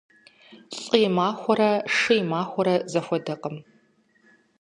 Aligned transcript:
ЛӀы 0.81 0.97
и 1.07 1.09
махуэрэ 1.15 1.71
шы 1.95 2.13
и 2.19 2.23
махуэрэ 2.31 2.75
зэхуэдэкъым. 2.91 3.55